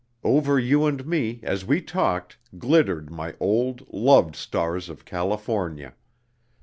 Over 0.23 0.57
you 0.57 0.87
and 0.87 1.05
me, 1.05 1.41
as 1.43 1.63
we 1.63 1.79
talked, 1.79 2.39
glittered 2.57 3.11
my 3.11 3.35
old, 3.39 3.85
loved 3.93 4.35
stars 4.35 4.89
of 4.89 5.05
California. 5.05 5.93